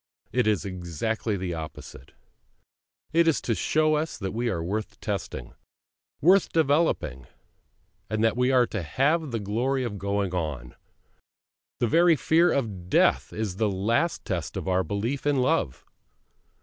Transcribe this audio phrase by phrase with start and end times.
[0.31, 2.13] It is exactly the opposite;
[3.13, 5.53] it is to show us that we are worth testing,
[6.21, 7.27] worth developing,
[8.09, 10.73] and that we are to have the glory of going on;
[11.79, 15.85] the very fear of death is the last test of our belief in Love.